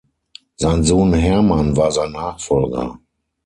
Sein 0.57 0.83
Sohn 0.83 1.13
Hermann 1.13 1.77
war 1.77 1.91
sein 1.91 2.11
Nachfolger. 2.11 2.97